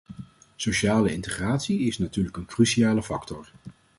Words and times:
Sociale 0.55 1.13
integratie 1.13 1.79
is 1.79 1.97
natuurlijk 1.97 2.37
een 2.37 2.45
cruciale 2.45 3.03
factor. 3.03 3.51